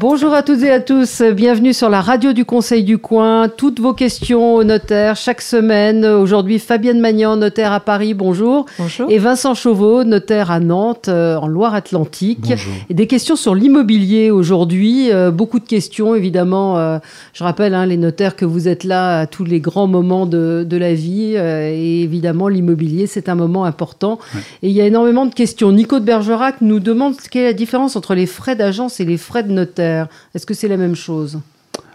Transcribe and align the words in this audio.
Bonjour 0.00 0.32
à 0.32 0.42
toutes 0.42 0.62
et 0.62 0.70
à 0.70 0.80
tous, 0.80 1.20
bienvenue 1.20 1.74
sur 1.74 1.90
la 1.90 2.00
radio 2.00 2.32
du 2.32 2.46
Conseil 2.46 2.84
du 2.84 2.96
Coin. 2.96 3.50
Toutes 3.54 3.80
vos 3.80 3.92
questions 3.92 4.54
au 4.54 4.64
notaire 4.64 5.14
chaque 5.14 5.42
semaine. 5.42 6.06
Aujourd'hui, 6.06 6.58
Fabienne 6.58 7.00
Magnan, 7.00 7.36
notaire 7.36 7.70
à 7.70 7.80
Paris, 7.80 8.14
bonjour. 8.14 8.64
Bonjour. 8.78 9.10
Et 9.10 9.18
Vincent 9.18 9.52
Chauveau, 9.52 10.04
notaire 10.04 10.50
à 10.50 10.58
Nantes, 10.58 11.08
euh, 11.08 11.36
en 11.36 11.48
Loire-Atlantique. 11.48 12.50
Et 12.88 12.94
des 12.94 13.06
questions 13.06 13.36
sur 13.36 13.54
l'immobilier 13.54 14.30
aujourd'hui. 14.30 15.12
euh, 15.12 15.30
beaucoup 15.30 15.58
de 15.58 15.66
questions, 15.66 16.14
évidemment. 16.14 16.78
euh, 16.78 16.98
je 17.34 17.44
rappelle, 17.44 17.74
hein, 17.74 17.84
les 17.84 17.98
notaires, 17.98 18.36
que 18.36 18.46
vous 18.46 18.68
êtes 18.68 18.84
là 18.84 19.18
à 19.18 19.26
tous 19.26 19.44
les 19.44 19.60
grands 19.60 19.86
moments 19.86 20.24
de, 20.24 20.64
de 20.66 20.76
la 20.78 20.94
vie. 20.94 21.34
euh, 21.36 21.68
et 21.70 22.00
évidemment, 22.04 22.48
l'immobilier, 22.48 23.06
c'est 23.06 23.28
un 23.28 23.34
moment 23.34 23.66
important. 23.66 24.18
Et 24.62 24.70
il 24.70 24.72
y 24.74 24.80
a 24.80 24.86
énormément 24.86 25.26
de 25.26 25.34
questions. 25.34 25.72
Nico 25.72 26.00
de 26.00 26.06
Bergerac 26.06 26.62
nous 26.62 26.80
demande 26.80 27.16
quelle 27.30 27.42
est 27.42 27.48
la 27.48 27.52
différence 27.52 27.96
entre 27.96 28.14
les 28.14 28.24
frais 28.24 28.56
d'agence 28.56 28.98
et 28.98 29.04
les 29.04 29.18
frais 29.18 29.42
de 29.42 29.52
notaire. 29.52 29.89
Est-ce 30.34 30.46
que 30.46 30.54
c'est 30.54 30.68
la 30.68 30.76
même 30.76 30.94
chose? 30.94 31.40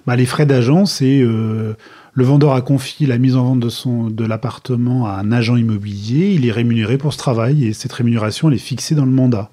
Bah, 0.06 0.16
les 0.16 0.26
frais 0.26 0.46
d'agent, 0.46 0.86
c'est 0.86 1.22
euh, 1.22 1.74
le 2.14 2.24
vendeur 2.24 2.54
a 2.54 2.62
confié 2.62 3.08
la 3.08 3.18
mise 3.18 3.36
en 3.36 3.44
vente 3.44 3.60
de, 3.60 4.12
de 4.12 4.26
l'appartement 4.26 5.08
à 5.08 5.14
un 5.14 5.32
agent 5.32 5.56
immobilier. 5.56 6.32
Il 6.34 6.46
est 6.46 6.52
rémunéré 6.52 6.98
pour 6.98 7.12
ce 7.12 7.18
travail 7.18 7.66
et 7.66 7.74
cette 7.74 7.94
rémunération 7.94 8.52
est 8.52 8.58
fixée 8.58 8.96
dans 8.96 9.06
le 9.06 9.12
mandat. 9.12 9.50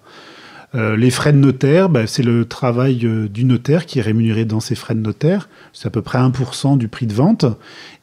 Euh, 0.74 0.96
les 0.96 1.10
frais 1.10 1.32
de 1.32 1.38
notaire, 1.38 1.88
bah, 1.88 2.06
c'est 2.06 2.22
le 2.22 2.46
travail 2.46 3.00
euh, 3.04 3.28
du 3.28 3.44
notaire 3.44 3.84
qui 3.84 3.98
est 3.98 4.02
rémunéré 4.02 4.44
dans 4.44 4.60
ses 4.60 4.74
frais 4.74 4.94
de 4.94 5.00
notaire. 5.00 5.48
C'est 5.72 5.86
à 5.86 5.90
peu 5.90 6.02
près 6.02 6.18
1% 6.18 6.78
du 6.78 6.88
prix 6.88 7.06
de 7.06 7.12
vente. 7.12 7.44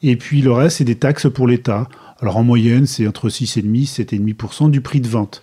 Et 0.04 0.16
puis 0.16 0.42
le 0.42 0.52
reste, 0.52 0.78
c'est 0.78 0.84
des 0.84 0.96
taxes 0.96 1.28
pour 1.34 1.48
l'État. 1.48 1.88
Alors 2.22 2.38
en 2.38 2.44
moyenne, 2.44 2.86
c'est 2.86 3.08
entre 3.08 3.30
6,5 3.30 4.02
et 4.02 4.34
7,5% 4.34 4.70
du 4.70 4.82
prix 4.82 5.02
de 5.02 5.08
vente. 5.08 5.42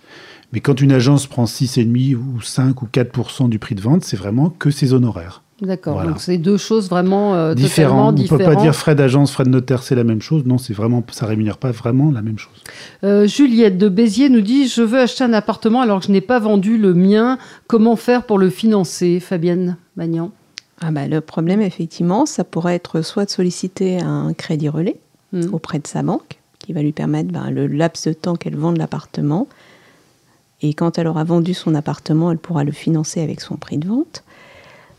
Mais 0.53 0.59
quand 0.61 0.79
une 0.81 0.91
agence 0.91 1.27
prend 1.27 1.45
6,5 1.45 2.15
ou 2.15 2.41
5 2.41 2.81
ou 2.81 2.87
4% 2.91 3.49
du 3.49 3.59
prix 3.59 3.75
de 3.75 3.81
vente, 3.81 4.03
c'est 4.03 4.17
vraiment 4.17 4.49
que 4.49 4.71
ses 4.71 4.93
honoraires. 4.93 5.43
D'accord. 5.61 5.95
Voilà. 5.95 6.11
Donc 6.11 6.21
c'est 6.21 6.37
deux 6.37 6.57
choses 6.57 6.87
vraiment 6.89 7.33
euh, 7.33 7.55
différent. 7.55 8.09
On 8.09 8.11
ne 8.11 8.17
peut 8.21 8.27
pas 8.29 8.37
différentes. 8.37 8.61
dire 8.61 8.75
frais 8.75 8.93
d'agence, 8.95 9.31
frais 9.31 9.43
de 9.43 9.49
notaire, 9.49 9.81
c'est 9.81 9.95
la 9.95 10.03
même 10.03 10.21
chose. 10.21 10.45
Non, 10.45 10.57
c'est 10.59 10.73
vraiment, 10.73 11.03
ça 11.11 11.25
rémunère 11.25 11.57
pas 11.57 11.71
vraiment 11.71 12.11
la 12.11 12.21
même 12.21 12.37
chose. 12.37 12.63
Euh, 13.03 13.25
Juliette 13.27 13.77
de 13.79 13.89
Béziers 13.89 14.29
nous 14.29 14.41
dit 14.41 14.67
Je 14.67 14.83
veux 14.83 14.99
acheter 14.99 15.23
un 15.23 15.33
appartement 15.33 15.81
alors 15.81 15.99
que 15.99 16.05
je 16.05 16.11
n'ai 16.11 16.21
pas 16.21 16.39
vendu 16.39 16.77
le 16.77 16.93
mien. 16.93 17.39
Comment 17.65 17.95
faire 17.95 18.23
pour 18.25 18.37
le 18.37 18.49
financer 18.51 19.19
Fabienne 19.19 19.77
Magnan? 19.95 20.31
Ah 20.79 20.91
bah, 20.91 21.07
le 21.07 21.21
problème, 21.21 21.59
effectivement, 21.61 22.27
ça 22.27 22.43
pourrait 22.43 22.75
être 22.75 23.01
soit 23.01 23.25
de 23.25 23.31
solliciter 23.31 23.99
un 23.99 24.33
crédit 24.33 24.69
relais 24.69 24.97
Hmm. 25.33 25.53
auprès 25.53 25.77
de 25.79 25.87
sa 25.87 26.03
banque, 26.03 26.39
qui 26.57 26.71
va 26.71 26.81
lui 26.81 26.93
permettre 26.93 27.33
ben, 27.33 27.51
le 27.51 27.67
laps 27.67 28.07
de 28.07 28.13
temps 28.13 28.37
qu'elle 28.37 28.55
vende 28.55 28.77
l'appartement. 28.77 29.45
Et 30.61 30.73
quand 30.73 30.97
elle 30.97 31.07
aura 31.07 31.23
vendu 31.23 31.53
son 31.53 31.75
appartement, 31.75 32.31
elle 32.31 32.37
pourra 32.37 32.63
le 32.63 32.71
financer 32.71 33.21
avec 33.21 33.41
son 33.41 33.55
prix 33.55 33.77
de 33.77 33.87
vente. 33.87 34.23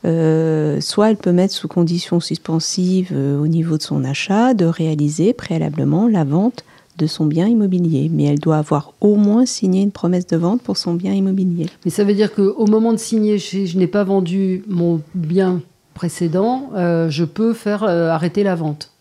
Euh, 0.04 0.80
soit 0.80 1.10
elle 1.10 1.16
peut 1.16 1.32
mettre 1.32 1.52
sous 1.52 1.66
condition 1.66 2.20
suspensive 2.20 3.10
euh, 3.12 3.40
au 3.40 3.48
niveau 3.48 3.78
de 3.78 3.82
son 3.82 4.04
achat 4.04 4.54
de 4.54 4.64
réaliser 4.64 5.32
préalablement 5.32 6.06
la 6.06 6.22
vente 6.22 6.64
de 6.98 7.06
son 7.08 7.26
bien 7.26 7.48
immobilier. 7.48 8.08
Mais 8.12 8.24
elle 8.24 8.38
doit 8.38 8.58
avoir 8.58 8.92
au 9.00 9.16
moins 9.16 9.44
signé 9.44 9.82
une 9.82 9.90
promesse 9.90 10.26
de 10.28 10.36
vente 10.36 10.62
pour 10.62 10.76
son 10.76 10.94
bien 10.94 11.12
immobilier. 11.12 11.66
Mais 11.84 11.90
ça 11.90 12.04
veut 12.04 12.14
dire 12.14 12.32
qu'au 12.32 12.66
moment 12.66 12.92
de 12.92 12.98
signer, 12.98 13.38
je, 13.38 13.66
je 13.66 13.76
n'ai 13.76 13.88
pas 13.88 14.04
vendu 14.04 14.62
mon 14.68 15.00
bien 15.14 15.62
précédent, 15.94 16.70
euh, 16.76 17.10
je 17.10 17.24
peux 17.24 17.52
faire 17.52 17.82
arrêter 17.82 18.44
la 18.44 18.54
vente. 18.54 18.92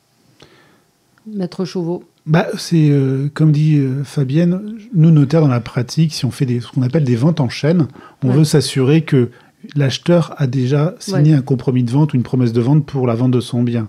Maître 1.27 1.65
Chauveau. 1.65 2.03
Bah, 2.27 2.47
c'est 2.57 2.89
euh, 2.89 3.29
comme 3.33 3.51
dit 3.51 3.77
euh, 3.77 4.03
Fabienne, 4.03 4.59
nous 4.93 5.11
notaires 5.11 5.41
dans 5.41 5.47
la 5.47 5.61
pratique, 5.61 6.13
si 6.13 6.25
on 6.25 6.31
fait 6.31 6.45
des, 6.45 6.59
ce 6.59 6.67
qu'on 6.67 6.81
appelle 6.81 7.03
des 7.05 7.15
ventes 7.15 7.39
en 7.39 7.47
chaîne, 7.49 7.87
on 8.23 8.29
Ouais. 8.29 8.35
veut 8.35 8.43
s'assurer 8.43 9.01
que 9.01 9.29
l'acheteur 9.75 10.33
a 10.37 10.45
déjà 10.47 10.95
signé 10.99 11.31
Ouais. 11.31 11.37
un 11.37 11.41
compromis 11.41 11.83
de 11.83 11.91
vente 11.91 12.13
ou 12.13 12.17
une 12.17 12.23
promesse 12.23 12.51
de 12.53 12.61
vente 12.61 12.85
pour 12.85 13.07
la 13.07 13.15
vente 13.15 13.31
de 13.31 13.39
son 13.39 13.63
bien. 13.63 13.87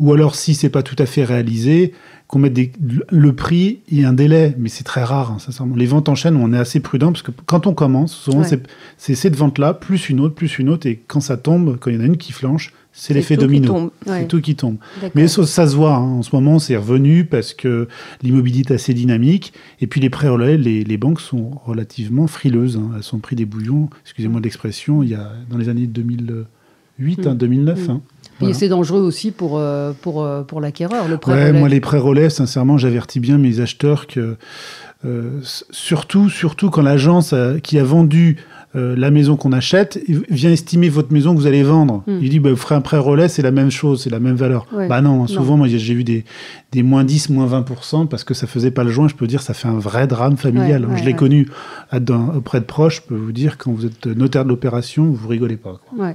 Ou 0.00 0.12
alors, 0.12 0.34
si 0.36 0.54
c'est 0.54 0.68
pas 0.70 0.82
tout 0.82 0.94
à 0.98 1.06
fait 1.06 1.24
réalisé, 1.24 1.92
qu'on 2.28 2.38
mette 2.40 2.52
des- 2.52 2.72
le 3.10 3.32
prix 3.34 3.80
et 3.90 4.04
un 4.04 4.12
délai, 4.12 4.54
mais 4.58 4.68
c'est 4.68 4.84
très 4.84 5.02
rare, 5.02 5.32
hein, 5.32 5.38
sincèrement. 5.38 5.74
Les 5.74 5.86
ventes 5.86 6.08
en 6.08 6.14
chaîne, 6.14 6.36
on 6.36 6.52
est 6.52 6.58
assez 6.58 6.78
prudent 6.80 7.10
parce 7.10 7.22
que 7.22 7.32
quand 7.46 7.66
on 7.66 7.74
commence, 7.74 8.12
souvent 8.12 8.40
Ouais. 8.40 8.48
c'est- 8.48 8.62
c'est 8.96 9.14
cette 9.14 9.34
vente-là, 9.34 9.72
plus 9.74 10.08
une 10.08 10.20
autre, 10.20 10.34
plus 10.34 10.58
une 10.58 10.68
autre, 10.68 10.86
et 10.86 11.00
quand 11.08 11.20
ça 11.20 11.36
tombe, 11.36 11.78
quand 11.80 11.90
il 11.90 11.96
y 11.96 11.98
en 11.98 12.02
a 12.02 12.06
une 12.06 12.16
qui 12.16 12.32
flanche, 12.32 12.72
c'est 13.00 13.14
l'effet 13.14 13.36
domino. 13.36 13.92
Ouais. 14.06 14.20
C'est 14.22 14.26
tout 14.28 14.40
qui 14.40 14.56
tombe. 14.56 14.76
Mais 15.14 15.28
ça, 15.28 15.46
ça 15.46 15.68
se 15.68 15.76
voit, 15.76 15.94
hein. 15.94 16.00
en 16.18 16.22
ce 16.22 16.34
moment, 16.34 16.58
c'est 16.58 16.76
revenu 16.76 17.24
parce 17.24 17.54
que 17.54 17.86
l'immobilier 18.22 18.60
est 18.60 18.72
assez 18.72 18.92
dynamique. 18.92 19.52
Et 19.80 19.86
puis 19.86 20.00
les 20.00 20.10
prêts 20.10 20.28
relais, 20.28 20.56
les, 20.56 20.82
les 20.82 20.96
banques 20.96 21.20
sont 21.20 21.50
relativement 21.64 22.26
frileuses. 22.26 22.76
hein. 22.76 22.90
Elles 22.96 23.04
sont 23.04 23.18
pris 23.20 23.36
des 23.36 23.44
bouillons, 23.44 23.88
excusez-moi 24.04 24.40
l'expression, 24.42 25.02
il 25.04 25.10
y 25.10 25.14
a 25.14 25.30
dans 25.48 25.58
les 25.58 25.68
années 25.68 25.86
2008, 26.98 27.26
hein, 27.26 27.34
2009. 27.34 27.88
hein. 27.90 28.00
Et 28.40 28.52
c'est 28.54 28.68
dangereux 28.68 29.00
aussi 29.00 29.30
pour, 29.32 29.58
euh, 29.58 29.92
pour, 30.00 30.22
euh, 30.24 30.42
pour 30.42 30.60
l'acquéreur, 30.60 31.08
le 31.08 31.18
prêt 31.18 31.32
Ouais, 31.32 31.48
relais. 31.48 31.58
moi, 31.58 31.68
les 31.68 31.80
prêts 31.80 31.98
relais, 31.98 32.30
sincèrement, 32.30 32.78
j'avertis 32.78 33.18
bien 33.20 33.36
mes 33.38 33.58
acheteurs 33.60 34.06
que, 34.06 34.36
euh, 35.04 35.40
surtout, 35.70 36.28
surtout 36.28 36.70
quand 36.70 36.82
l'agence 36.82 37.34
qui 37.62 37.78
a 37.78 37.84
vendu 37.84 38.36
euh, 38.76 38.94
la 38.96 39.10
maison 39.10 39.36
qu'on 39.36 39.52
achète 39.52 39.98
il 40.08 40.20
vient 40.28 40.50
estimer 40.50 40.88
votre 40.90 41.12
maison 41.12 41.34
que 41.34 41.40
vous 41.40 41.46
allez 41.46 41.62
vendre. 41.62 42.02
Hmm. 42.06 42.18
Il 42.20 42.28
dit, 42.28 42.38
bah, 42.38 42.50
vous 42.50 42.56
ferez 42.56 42.74
un 42.74 42.80
prêt 42.82 42.98
relais, 42.98 43.28
c'est 43.28 43.40
la 43.42 43.50
même 43.50 43.70
chose, 43.70 44.02
c'est 44.02 44.10
la 44.10 44.20
même 44.20 44.36
valeur. 44.36 44.66
Ouais. 44.72 44.88
Bah 44.88 45.00
non, 45.00 45.26
souvent, 45.26 45.56
moi, 45.56 45.68
j'ai 45.68 45.94
vu 45.94 46.04
des, 46.04 46.24
des 46.72 46.82
moins 46.82 47.02
10, 47.04 47.30
moins 47.30 47.46
20% 47.46 48.08
parce 48.08 48.24
que 48.24 48.34
ça 48.34 48.46
faisait 48.46 48.70
pas 48.70 48.84
le 48.84 48.90
joint. 48.90 49.08
Je 49.08 49.14
peux 49.14 49.26
dire, 49.26 49.40
ça 49.40 49.54
fait 49.54 49.68
un 49.68 49.78
vrai 49.78 50.06
drame 50.06 50.36
familial. 50.36 50.84
Ouais, 50.84 50.92
ouais, 50.92 50.98
je 50.98 51.04
l'ai 51.04 51.14
connu 51.14 51.48
dans- 51.98 52.34
auprès 52.34 52.60
de 52.60 52.66
proches. 52.66 52.96
Je 52.96 53.08
peux 53.08 53.16
vous 53.16 53.32
dire, 53.32 53.56
quand 53.58 53.72
vous 53.72 53.86
êtes 53.86 54.06
notaire 54.06 54.44
de 54.44 54.50
l'opération, 54.50 55.06
vous 55.06 55.28
rigolez 55.28 55.56
pas. 55.56 55.80
quoi. 55.88 56.06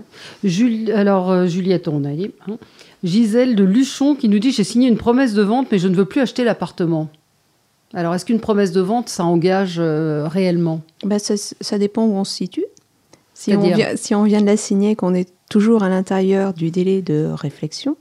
Jul- 0.44 0.91
Alors, 0.91 1.31
euh, 1.31 1.47
Juliette, 1.47 1.88
on 1.88 2.03
a 2.06 2.12
dit. 2.14 2.31
hein. 2.47 2.58
Gisèle 3.03 3.56
de 3.56 3.64
Luchon 3.64 4.16
qui 4.16 4.30
nous 4.30 4.40
dit 4.40 4.52
J'ai 4.52 4.64
signé 4.64 4.88
une 4.88 4.97
promesse 4.97 5.34
de 5.34 5.41
vente, 5.41 5.68
mais 5.72 5.80
je 5.80 5.88
ne 5.88 5.96
veux 5.96 6.06
plus 6.06 6.22
acheter 6.22 6.44
l'appartement. 6.44 7.09
Alors, 7.93 8.15
est-ce 8.15 8.25
qu'une 8.25 8.39
promesse 8.39 8.71
de 8.71 8.81
vente, 8.81 9.09
ça 9.09 9.23
engage 9.23 9.75
euh, 9.79 10.27
réellement? 10.27 10.81
Bah, 11.03 11.19
ça, 11.19 11.35
ça 11.37 11.77
dépend 11.77 12.05
où 12.05 12.13
on 12.13 12.23
se 12.23 12.33
situe. 12.33 12.65
Si 13.33 13.55
on, 13.55 13.61
vient, 13.61 13.95
si 13.95 14.15
on 14.15 14.23
vient 14.23 14.41
de 14.41 14.45
la 14.45 14.57
signer, 14.57 14.95
qu'on 14.95 15.13
est 15.13 15.29
toujours 15.49 15.83
à 15.83 15.89
l'intérieur 15.89 16.53
du 16.53 16.71
délai 16.71 17.01
de 17.01 17.29
réflexion, 17.33 17.97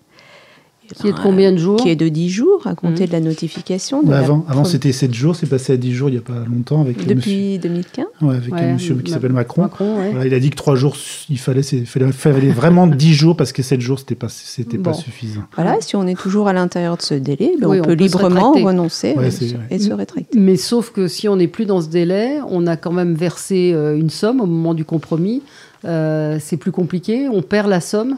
Qui 1.01 1.09
est 1.09 1.13
de 1.13 1.19
combien 1.23 1.53
de 1.53 1.57
jours 1.57 1.77
qui 1.77 1.89
est 1.89 1.97
de 1.97 2.09
10 2.09 2.29
jours 2.29 2.67
à 2.67 2.75
compter 2.75 3.05
Mhm. 3.05 3.09
de 3.09 3.13
la 3.13 3.21
notification. 3.21 4.03
de 4.03 4.09
Bah, 4.09 4.15
la 4.15 4.19
avant, 4.19 4.45
avant 4.49 4.65
c'était 4.65 4.93
7 4.93 5.15
jours, 5.15 5.35
c'est 5.37 5.47
passé 5.47 5.73
à 5.73 5.77
10 5.77 5.93
jours 5.95 6.09
il 6.11 6.13
n'y 6.13 6.19
a 6.19 6.23
pas 6.23 6.45
longtemps 6.47 6.81
avec 6.83 6.97
le 6.99 7.15
monsieur, 7.15 7.15
Depuis 7.33 7.59
2015. 7.59 8.05
ouais, 8.21 8.37
avec 8.37 8.53
un 8.53 8.73
monsieur 8.75 8.95
qui 8.97 9.11
s'appelle 9.11 9.33
Macron. 9.33 9.63
Macron, 9.63 9.99
ouais. 9.99 10.11
Voilà, 10.11 10.27
il 10.27 10.35
a 10.35 10.41
dit 10.41 10.51
que 10.51 10.57
trois 10.57 10.75
jours, 10.75 10.95
il 11.31 11.39
fallait, 11.39 11.63
c'est- 11.63 11.85
fallait, 11.87 12.13
fallait 12.13 12.51
vraiment 12.51 12.87
10 12.87 13.15
jours 13.15 13.37
parce 13.37 13.53
que 13.53 13.63
7 13.63 13.81
jours, 13.81 13.99
c'était 14.01 14.15
pas, 14.15 14.29
c'était 14.29 14.77
Bon. 14.77 14.91
pas 14.91 14.93
suffisant. 14.93 15.43
Voilà, 15.55 15.77
si 15.81 15.97
on 15.97 16.07
est 16.07 16.19
toujours 16.19 16.49
à 16.49 16.53
l'intérieur 16.53 16.97
de 16.99 17.03
ce 17.03 17.15
délai, 17.15 17.53
ben, 17.61 17.69
Oui, 17.69 17.79
on, 17.79 17.83
on 17.83 17.85
peut 17.87 17.93
librement 17.95 18.53
renoncer 18.53 19.15
Ouais, 19.17 19.29
et, 19.29 19.31
se- 19.31 19.45
vrai. 19.55 19.67
et 19.71 19.79
se 19.79 19.93
rétracter. 19.93 20.39
Mais 20.39 20.57
sauf 20.57 20.91
que 20.91 21.09
si 21.09 21.27
on 21.29 21.37
n'est 21.37 21.49
plus 21.49 21.65
dans 21.65 21.81
ce 21.81 21.89
délai, 21.89 22.39
on 22.51 22.67
a 22.67 22.77
quand 22.77 22.93
même 22.93 23.15
versé 23.15 23.73
euh, 23.73 23.97
une 23.97 24.11
somme 24.11 24.41
au 24.41 24.47
moment 24.47 24.75
du 24.75 24.85
compromis. 24.85 25.43
Euh, 25.85 26.37
c'est 26.41 26.57
plus 26.59 26.71
compliqué, 26.73 27.29
on 27.29 27.41
perd 27.43 27.69
la 27.69 27.81
somme. 27.81 28.17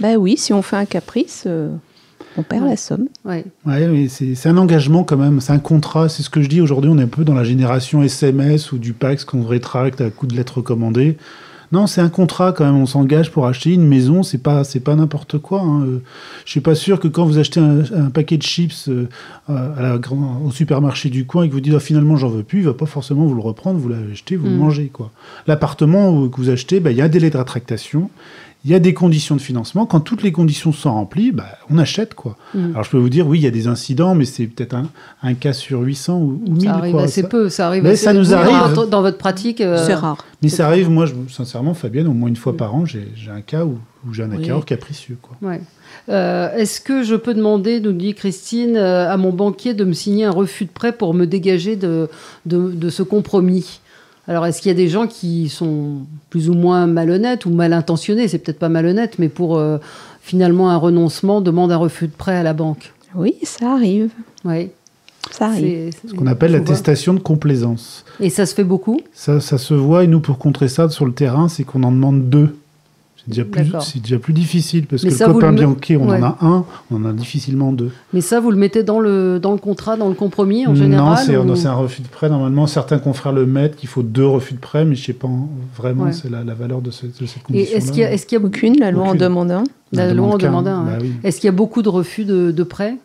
Bah 0.00 0.14
oui, 0.16 0.36
si 0.36 0.52
on 0.52 0.62
fait 0.62 0.76
un 0.76 0.84
caprice, 0.86 1.44
euh, 1.46 1.68
on 2.36 2.42
perd 2.42 2.62
Ouais. 2.64 2.70
la 2.70 2.76
somme. 2.76 3.06
Ouais. 3.24 3.44
Ouais, 3.66 3.88
mais 3.88 4.08
c'est 4.08 4.34
c'est 4.34 4.48
un 4.48 4.56
engagement 4.56 5.04
quand 5.04 5.16
même, 5.16 5.40
c'est 5.40 5.52
un 5.52 5.58
contrat, 5.58 6.08
c'est 6.08 6.22
ce 6.22 6.30
que 6.30 6.42
je 6.42 6.48
dis 6.48 6.60
aujourd'hui, 6.60 6.90
on 6.92 6.98
est 6.98 7.02
un 7.02 7.06
peu 7.08 7.24
dans 7.24 7.34
la 7.34 7.44
génération 7.44 8.02
SMS 8.02 8.72
ou 8.72 8.78
du 8.78 8.92
Pax 8.92 9.24
qu'on 9.24 9.44
rétracte 9.44 10.00
à 10.00 10.10
coup 10.10 10.26
de 10.26 10.36
lettres 10.36 10.58
recommandées. 10.58 11.16
Non, 11.70 11.86
c'est 11.86 12.00
un 12.00 12.08
contrat 12.08 12.52
quand 12.54 12.64
même. 12.64 12.76
On 12.76 12.86
s'engage 12.86 13.30
pour 13.30 13.46
acheter 13.46 13.74
une 13.74 13.86
maison. 13.86 14.22
C'est 14.22 14.38
pas, 14.38 14.64
c'est 14.64 14.80
pas 14.80 14.94
n'importe 14.96 15.36
quoi. 15.36 15.60
Hein. 15.60 15.82
Euh, 15.84 16.02
Je 16.46 16.50
suis 16.52 16.62
pas 16.62 16.74
sûr 16.74 16.98
que 16.98 17.08
quand 17.08 17.26
vous 17.26 17.36
achetez 17.36 17.60
un, 17.60 17.80
un 17.94 18.08
paquet 18.08 18.38
de 18.38 18.42
chips 18.42 18.88
euh, 18.88 19.06
à 19.48 19.82
la 19.82 19.98
grand- 19.98 20.40
au 20.46 20.50
supermarché 20.50 21.10
du 21.10 21.26
coin 21.26 21.42
et 21.42 21.48
que 21.50 21.52
vous 21.52 21.60
dites 21.60 21.74
ah, 21.76 21.80
finalement 21.80 22.16
j'en 22.16 22.30
veux 22.30 22.42
plus, 22.42 22.60
il 22.60 22.64
va 22.64 22.72
pas 22.72 22.86
forcément 22.86 23.26
vous 23.26 23.34
le 23.34 23.42
reprendre. 23.42 23.78
Vous 23.78 23.90
l'avez 23.90 24.12
acheté, 24.12 24.36
vous 24.36 24.46
le 24.46 24.52
Mm. 24.52 24.58
mangez 24.58 24.86
quoi. 24.90 25.10
L'appartement 25.46 26.26
que 26.28 26.36
vous 26.38 26.48
achetez, 26.48 26.80
bah, 26.80 26.90
il 26.90 26.96
y 26.96 27.02
a 27.02 27.04
un 27.04 27.08
délai 27.10 27.28
de 27.28 27.36
rétractation. 27.36 28.08
Il 28.68 28.72
y 28.72 28.74
a 28.74 28.80
des 28.80 28.92
conditions 28.92 29.34
de 29.34 29.40
financement. 29.40 29.86
Quand 29.86 30.00
toutes 30.00 30.22
les 30.22 30.30
conditions 30.30 30.72
sont 30.72 30.92
remplies, 30.92 31.32
bah, 31.32 31.46
on 31.70 31.78
achète 31.78 32.12
quoi. 32.12 32.36
Mm. 32.54 32.72
Alors 32.72 32.84
je 32.84 32.90
peux 32.90 32.98
vous 32.98 33.08
dire, 33.08 33.26
oui, 33.26 33.38
il 33.38 33.42
y 33.42 33.46
a 33.46 33.50
des 33.50 33.66
incidents, 33.66 34.14
mais 34.14 34.26
c'est 34.26 34.46
peut-être 34.46 34.74
un, 34.74 34.90
un 35.22 35.32
cas 35.32 35.54
sur 35.54 35.80
800 35.80 36.18
ou, 36.18 36.42
ou 36.46 36.50
1000. 36.52 36.62
Ça 36.64 36.74
arrive 36.74 36.92
quoi. 36.92 37.02
assez 37.04 37.22
Ça- 37.22 37.28
peu. 37.28 37.48
Ça 37.48 37.66
arrive 37.66 37.82
Mais 37.82 37.90
assez 37.92 38.04
ça 38.04 38.12
nous 38.12 38.34
arrive. 38.34 38.74
Dans, 38.74 38.84
dans 38.86 39.00
votre 39.00 39.16
pratique, 39.16 39.62
euh, 39.62 39.82
C'est 39.86 39.94
rare. 39.94 40.18
Mais 40.42 40.50
ça 40.50 40.66
arrive, 40.66 40.90
moi, 40.90 41.06
je, 41.06 41.14
sincèrement, 41.32 41.72
Fabienne, 41.72 42.06
au 42.08 42.12
moins 42.12 42.28
une 42.28 42.36
fois 42.36 42.54
par 42.58 42.74
an, 42.74 42.84
j'ai 42.84 43.08
j'ai 43.16 43.30
un 43.30 43.40
cas 43.40 43.64
où, 43.64 43.78
où 44.06 44.12
j'ai 44.12 44.22
un 44.22 44.30
Oui. 44.30 44.36
acquéreur 44.36 44.66
capricieux. 44.66 45.16
Quoi. 45.22 45.36
Ouais. 45.40 45.62
Euh, 46.10 46.54
Est-ce 46.54 46.82
que 46.82 47.02
je 47.02 47.14
peux 47.14 47.32
demander, 47.32 47.80
nous 47.80 47.92
dit 47.92 48.12
Christine, 48.12 48.76
euh, 48.76 49.10
à 49.10 49.16
mon 49.16 49.32
banquier 49.32 49.72
de 49.72 49.84
me 49.84 49.94
signer 49.94 50.26
un 50.26 50.30
refus 50.30 50.66
de 50.66 50.70
prêt 50.70 50.92
pour 50.92 51.14
me 51.14 51.24
dégager 51.26 51.74
de, 51.76 52.08
de, 52.44 52.70
de 52.70 52.90
ce 52.90 53.02
compromis? 53.02 53.80
Alors, 54.28 54.44
est-ce 54.44 54.60
qu'il 54.60 54.68
y 54.68 54.72
a 54.72 54.76
des 54.76 54.88
gens 54.88 55.06
qui 55.06 55.48
sont 55.48 56.02
plus 56.28 56.50
ou 56.50 56.54
moins 56.54 56.86
malhonnêtes 56.86 57.46
ou 57.46 57.50
mal 57.50 57.72
intentionnés? 57.72 58.28
C'est 58.28 58.38
peut-être 58.38 58.58
pas 58.58 58.68
malhonnête, 58.68 59.18
mais 59.18 59.30
pour 59.30 59.56
euh, 59.56 59.78
finalement 60.20 60.70
un 60.70 60.76
renoncement, 60.76 61.40
demande 61.40 61.72
un 61.72 61.78
refus 61.78 62.08
de 62.08 62.12
prêt 62.12 62.36
à 62.36 62.42
la 62.42 62.52
banque. 62.52 62.92
Oui, 63.14 63.36
ça 63.42 63.72
arrive. 63.72 64.10
Oui. 64.44 64.68
Ça 65.30 65.46
arrive. 65.46 65.92
Ce 66.06 66.14
qu'on 66.14 66.26
appelle 66.26 66.52
l'attestation 66.52 67.14
de 67.14 67.20
complaisance. 67.20 68.04
Et 68.20 68.28
ça 68.28 68.44
se 68.44 68.54
fait 68.54 68.64
beaucoup? 68.64 69.00
Ça, 69.14 69.40
ça 69.40 69.56
se 69.56 69.74
voit, 69.74 70.04
et 70.04 70.06
nous, 70.06 70.20
pour 70.20 70.38
contrer 70.38 70.68
ça 70.68 70.88
sur 70.90 71.06
le 71.06 71.12
terrain, 71.12 71.48
c'est 71.48 71.64
qu'on 71.64 71.82
en 71.82 71.92
demande 71.92 72.28
deux. 72.28 72.54
C'est 73.30 73.34
déjà, 73.34 73.44
plus, 73.44 73.64
D'accord. 73.64 73.82
c'est 73.82 74.00
déjà 74.00 74.18
plus 74.18 74.32
difficile, 74.32 74.86
parce 74.86 75.02
Mais 75.04 75.10
que 75.10 75.14
ça, 75.14 75.26
le 75.26 75.34
copain 75.34 75.50
le 75.50 75.58
Bianchi, 75.58 75.96
on 75.96 76.08
Ouais. 76.08 76.18
en 76.18 76.22
a 76.22 76.38
un, 76.40 76.64
on 76.90 76.96
en 76.96 77.04
a 77.04 77.12
difficilement 77.12 77.72
deux. 77.72 77.90
Mais 78.14 78.22
ça, 78.22 78.40
vous 78.40 78.50
le 78.50 78.56
mettez 78.56 78.82
dans 78.84 79.00
le, 79.00 79.38
dans 79.38 79.52
le 79.52 79.58
contrat, 79.58 79.96
dans 79.98 80.08
le 80.08 80.14
compromis 80.14 80.66
en 80.66 80.74
général 80.74 81.10
Non, 81.10 81.16
c'est 81.16 81.36
ou- 81.36 81.56
c'est 81.56 81.68
un 81.68 81.74
refus 81.74 82.00
de 82.00 82.08
prêt. 82.08 82.30
Normalement, 82.30 82.66
certains 82.66 82.98
confrères 82.98 83.32
le 83.32 83.44
mettent 83.44 83.76
qu'il 83.76 83.88
faut 83.88 84.02
deux 84.02 84.26
refus 84.26 84.54
de 84.54 84.58
prêt, 84.60 84.84
mais 84.86 84.94
je 84.94 85.04
sais 85.04 85.12
pas 85.12 85.28
vraiment 85.76 86.04
Ouais. 86.04 86.12
c'est 86.12 86.30
la, 86.30 86.42
la 86.42 86.54
valeur 86.54 86.80
de, 86.80 86.90
ce- 86.90 87.04
de 87.06 87.12
cette 87.26 87.36
Et 87.38 87.40
condition. 87.42 87.76
est-ce 87.76 87.92
qu'il 87.92 88.00
y 88.00 88.04
a, 88.04 88.12
est-ce 88.12 88.24
qu'il 88.26 88.38
y 88.38 88.42
a 88.42 88.44
Aucune, 88.44 88.78
la 88.78 88.90
loi 88.90 89.04
en 89.08 89.14
demande 89.14 89.50
un. 89.50 89.64
La 89.92 90.14
loi 90.14 90.28
en 90.28 90.38
demande 90.38 90.66
un, 90.68 90.84
Bah 90.84 90.92
oui. 91.00 91.12
Est-ce 91.22 91.40
qu'il 91.40 91.48
y 91.48 91.52
a 91.52 91.56
beaucoup 91.56 91.82
de 91.82 91.88
refus 91.90 92.24
de, 92.24 92.50
de 92.50 92.62
prêts 92.62 92.96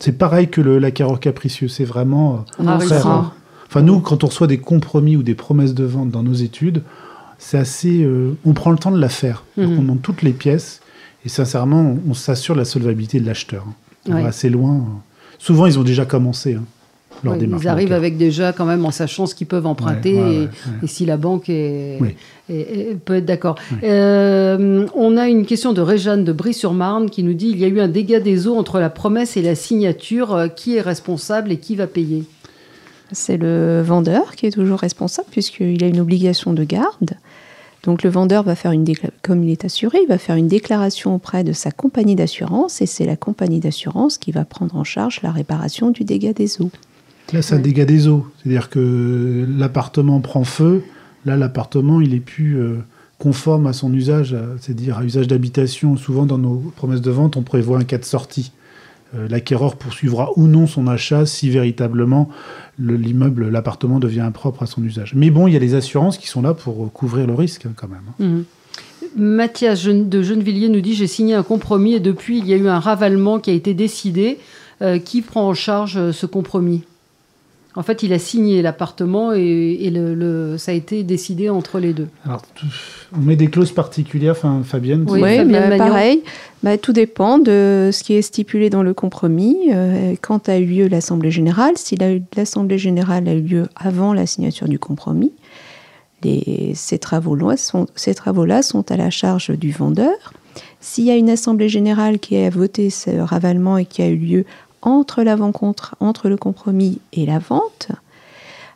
C'est 0.00 0.18
pareil 0.18 0.48
que 0.48 0.60
le- 0.60 0.78
l'acquéreur 0.78 1.20
capricieux, 1.20 1.68
c'est 1.68 1.84
vraiment 1.84 2.44
euh, 2.60 2.78
très 2.78 2.98
rare. 2.98 3.34
Enfin, 3.68 3.82
nous, 3.82 4.00
quand 4.00 4.24
on 4.24 4.28
reçoit 4.28 4.46
des 4.46 4.58
compromis 4.58 5.16
ou 5.16 5.22
des 5.22 5.34
promesses 5.34 5.74
de 5.74 5.84
vente 5.84 6.10
dans 6.10 6.22
nos 6.22 6.32
études, 6.32 6.82
c'est 7.38 7.58
assez. 7.58 8.02
euh, 8.02 8.36
on 8.44 8.52
prend 8.52 8.70
le 8.70 8.78
temps 8.78 8.90
de 8.90 9.00
la 9.00 9.08
faire. 9.08 9.44
Mhm. 9.56 9.64
On 9.78 9.80
demande 9.82 10.02
toutes 10.02 10.22
les 10.22 10.32
pièces 10.32 10.80
et 11.24 11.28
sincèrement, 11.28 11.96
on, 12.06 12.10
on 12.10 12.14
s'assure 12.14 12.54
de 12.54 12.60
la 12.60 12.64
solvabilité 12.64 13.20
de 13.20 13.26
l'acheteur. 13.26 13.64
hein. 13.68 13.74
On 14.08 14.14
Ouais. 14.14 14.22
va 14.22 14.28
assez 14.28 14.48
loin. 14.50 14.74
euh. 14.76 14.80
Souvent, 15.38 15.66
ils 15.66 15.78
ont 15.78 15.82
déjà 15.84 16.04
commencé 16.04 16.54
hein, 16.54 16.64
leur 17.22 17.34
Ouais, 17.34 17.38
démarche. 17.40 17.62
Ils 17.64 17.68
arrivent 17.68 17.88
bancaire. 17.88 17.96
avec 17.98 18.16
déjà 18.16 18.52
quand 18.52 18.64
même 18.64 18.84
en 18.84 18.90
sachant 18.90 19.26
ce 19.26 19.34
qu'ils 19.34 19.46
peuvent 19.46 19.66
emprunter 19.66 20.14
Ouais, 20.14 20.20
ouais, 20.22 20.34
et, 20.34 20.38
ouais, 20.38 20.44
ouais. 20.46 20.72
et 20.82 20.86
si 20.86 21.04
la 21.06 21.16
banque 21.16 21.48
est, 21.48 21.98
Oui. 22.00 22.14
est- 22.48 22.54
est- 22.90 22.94
peut 22.98 23.16
être 23.16 23.24
d'accord. 23.26 23.56
Euh, 23.84 24.86
on 24.94 25.16
a 25.16 25.28
une 25.28 25.44
question 25.46 25.72
de 25.72 25.80
Réjeanne 25.80 26.24
de 26.24 26.32
Brie-sur-Marne 26.32 27.10
qui 27.10 27.22
nous 27.22 27.34
dit 27.34 27.48
il 27.50 27.58
y 27.58 27.64
a 27.64 27.68
eu 27.68 27.80
un 27.80 27.88
dégât 27.88 28.20
des 28.20 28.46
eaux 28.48 28.56
entre 28.56 28.78
la 28.80 28.90
promesse 28.90 29.36
et 29.36 29.42
la 29.42 29.54
signature. 29.54 30.34
Euh, 30.34 30.48
Qui 30.48 30.76
est 30.76 30.80
responsable 30.80 31.52
et 31.52 31.58
qui 31.58 31.76
va 31.76 31.86
payer? 31.86 32.24
C'est 33.12 33.36
le 33.38 33.80
vendeur 33.82 34.34
qui 34.36 34.46
est 34.46 34.50
toujours 34.50 34.78
responsable 34.80 35.28
puisqu'il 35.30 35.82
a 35.82 35.86
une 35.86 36.00
obligation 36.00 36.52
de 36.52 36.62
garde. 36.64 37.12
Donc 37.88 38.02
le 38.02 38.10
vendeur 38.10 38.42
va 38.42 38.54
faire 38.54 38.72
une 38.72 38.84
comme 39.22 39.42
il 39.42 39.50
est 39.50 39.64
assuré, 39.64 40.00
il 40.02 40.08
va 40.08 40.18
faire 40.18 40.36
une 40.36 40.46
déclaration 40.46 41.14
auprès 41.14 41.42
de 41.42 41.54
sa 41.54 41.70
compagnie 41.70 42.16
d'assurance 42.16 42.82
et 42.82 42.86
c'est 42.86 43.06
la 43.06 43.16
compagnie 43.16 43.60
d'assurance 43.60 44.18
qui 44.18 44.30
va 44.30 44.44
prendre 44.44 44.76
en 44.76 44.84
charge 44.84 45.20
la 45.22 45.32
réparation 45.32 45.90
du 45.90 46.04
dégât 46.04 46.34
des 46.34 46.60
eaux. 46.60 46.70
Là, 47.32 47.40
c'est 47.40 47.54
un 47.54 47.56
Ouais. 47.56 47.62
dégât 47.62 47.86
des 47.86 48.06
eaux. 48.06 48.26
C'est-à-dire 48.36 48.68
que 48.68 49.46
l'appartement 49.56 50.20
prend 50.20 50.44
feu. 50.44 50.82
Là, 51.24 51.38
l'appartement, 51.38 52.02
il 52.02 52.12
est 52.12 52.20
plus 52.20 52.58
euh, 52.58 52.76
conforme 53.18 53.66
à 53.66 53.72
son 53.72 53.90
usage, 53.94 54.36
c'est-à-dire 54.60 54.98
à 54.98 55.04
usage 55.04 55.26
d'habitation. 55.26 55.96
Souvent, 55.96 56.26
dans 56.26 56.36
nos 56.36 56.56
promesses 56.76 57.00
de 57.00 57.10
vente, 57.10 57.38
on 57.38 57.42
prévoit 57.42 57.78
un 57.78 57.84
cas 57.84 57.96
de 57.96 58.04
sortie. 58.04 58.52
Euh, 59.14 59.26
L'acquéreur 59.28 59.76
poursuivra 59.76 60.30
ou 60.36 60.46
non 60.46 60.66
son 60.66 60.86
achat 60.86 61.24
si 61.24 61.48
véritablement 61.50 62.28
le- 62.78 62.96
l'immeuble, 62.96 63.48
l'appartement 63.48 63.98
devient 64.00 64.20
impropre 64.20 64.62
à 64.62 64.66
son 64.66 64.82
usage. 64.84 65.14
Mais 65.14 65.30
bon, 65.30 65.46
il 65.46 65.54
y 65.54 65.56
a 65.56 65.60
les 65.60 65.74
assurances 65.74 66.18
qui 66.18 66.26
sont 66.28 66.42
là 66.42 66.52
pour 66.54 66.92
couvrir 66.92 67.26
le 67.26 67.34
risque 67.34 67.64
hein, 67.66 67.72
quand 67.74 67.88
même. 67.88 68.02
Mhm. 68.18 68.44
Mathias 69.16 69.84
de 69.84 70.22
Gennevilliers 70.22 70.68
nous 70.68 70.80
dit 70.82 70.94
j'ai 70.94 71.06
signé 71.06 71.34
un 71.34 71.42
compromis 71.42 71.94
et 71.94 72.00
depuis 72.00 72.38
il 72.38 72.46
y 72.46 72.52
a 72.52 72.56
eu 72.56 72.68
un 72.68 72.78
ravalement 72.80 73.38
qui 73.38 73.50
a 73.50 73.54
été 73.54 73.72
décidé. 73.74 74.38
Euh, 74.80 75.00
qui 75.00 75.22
prend 75.22 75.48
en 75.48 75.54
charge 75.54 75.96
euh, 75.96 76.12
ce 76.12 76.24
compromis? 76.24 76.84
En 77.78 77.84
fait, 77.84 78.02
il 78.02 78.12
a 78.12 78.18
signé 78.18 78.60
l'appartement 78.60 79.32
et, 79.32 79.78
et 79.80 79.90
le, 79.90 80.14
le- 80.14 80.58
ça 80.58 80.72
a 80.72 80.74
été 80.74 81.04
décidé 81.04 81.48
entre 81.48 81.78
les 81.78 81.92
deux. 81.92 82.08
Alors, 82.26 82.42
tout- 82.56 82.66
on 83.16 83.20
met 83.20 83.36
des 83.36 83.46
clauses 83.46 83.70
particulières, 83.70 84.32
enfin, 84.32 84.62
Fabienne. 84.64 85.04
Oui, 85.08 85.20
Oui, 85.22 85.36
Fabienne 85.36 85.70
bah, 85.70 85.78
pareil. 85.78 86.22
Bah, 86.64 86.76
tout 86.76 86.92
dépend 86.92 87.38
de 87.38 87.90
ce 87.92 88.02
qui 88.02 88.14
est 88.14 88.22
stipulé 88.22 88.68
dans 88.68 88.82
le 88.82 88.94
compromis. 88.94 89.56
Euh, 89.72 90.14
quand 90.20 90.48
a 90.48 90.58
eu 90.58 90.66
lieu 90.66 90.88
l'Assemblée 90.88 91.30
générale, 91.30 91.74
si 91.76 91.94
la- 91.94 92.18
l'Assemblée 92.36 92.78
générale 92.78 93.28
a 93.28 93.34
eu 93.34 93.42
lieu 93.42 93.66
avant 93.76 94.12
la 94.12 94.26
signature 94.26 94.66
du 94.68 94.80
compromis, 94.80 95.32
les- 96.24 96.72
ces 96.74 96.98
travaux-là 96.98 97.56
sont, 97.56 97.86
ces 97.94 98.14
travaux-là 98.14 98.62
sont 98.62 98.90
à 98.90 98.96
la 98.96 99.10
charge 99.10 99.50
du 99.50 99.70
vendeur. 99.70 100.32
S'il 100.80 101.04
y 101.04 101.10
a 101.10 101.16
une 101.16 101.30
Assemblée 101.30 101.68
générale 101.68 102.18
qui 102.18 102.36
a 102.36 102.50
voté 102.50 102.90
ce 102.90 103.10
ravalement 103.20 103.78
et 103.78 103.84
qui 103.84 104.02
a 104.02 104.08
eu 104.08 104.16
lieu 104.16 104.44
entre 104.82 105.22
l'avant-contre, 105.22 105.94
entre 106.00 106.28
le 106.28 106.36
compromis 106.36 107.00
et 107.12 107.26
la 107.26 107.38
vente, 107.38 107.88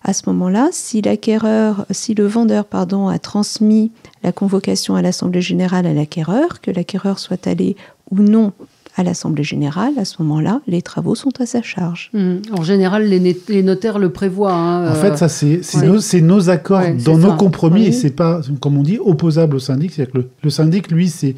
à 0.04 0.12
ce 0.12 0.22
moment-là, 0.26 0.68
si 0.72 1.00
l'acquéreur, 1.00 1.86
si 1.90 2.14
le 2.14 2.26
vendeur 2.26 2.64
pardon, 2.64 3.08
a 3.08 3.18
transmis 3.18 3.92
la 4.24 4.32
convocation 4.32 4.96
à 4.96 5.02
l'Assemblée 5.02 5.40
générale 5.42 5.86
à 5.86 5.94
l'acquéreur, 5.94 6.60
que 6.60 6.70
l'acquéreur 6.72 7.18
soit 7.20 7.46
allé 7.46 7.76
ou 8.10 8.16
non 8.20 8.52
à 8.96 9.02
l'Assemblée 9.04 9.44
générale, 9.44 9.94
à 9.98 10.04
ce 10.04 10.20
moment-là, 10.22 10.60
les 10.66 10.82
travaux 10.82 11.14
sont 11.14 11.30
à 11.40 11.46
sa 11.46 11.62
charge. 11.62 12.10
Mhm. 12.12 12.42
En 12.58 12.62
général, 12.62 13.04
les, 13.04 13.62
notaires 13.62 13.98
le 13.98 14.10
prévoient. 14.10 14.52
hein, 14.52 14.88
En 14.88 14.94
euh, 14.94 14.94
fait, 15.00 15.16
ça, 15.16 15.28
c'est 15.28 15.60
ouais. 15.76 16.20
nos, 16.20 16.50
accords 16.50 16.80
Ouais, 16.80 16.94
dans 16.94 17.16
nos 17.16 17.30
ça. 17.30 17.36
compromis 17.36 17.80
Oui. 17.82 17.86
et 17.86 17.92
c'est 17.92 18.10
pas, 18.10 18.42
comme 18.60 18.76
on 18.76 18.82
dit, 18.82 18.98
opposable 19.02 19.56
au 19.56 19.60
syndic. 19.60 19.92
C'est-à-dire 19.92 20.12
que 20.12 20.18
le, 20.18 20.28
le 20.42 20.50
syndic, 20.50 20.90
lui, 20.90 21.08
c'est. 21.08 21.36